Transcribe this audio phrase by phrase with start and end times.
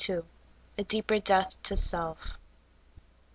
[0.79, 2.37] A DEEPER DEATH TO SEIvF.